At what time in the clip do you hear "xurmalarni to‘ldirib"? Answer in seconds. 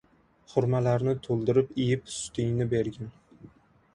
0.53-1.77